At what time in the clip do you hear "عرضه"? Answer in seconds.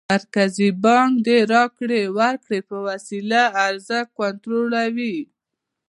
3.65-3.99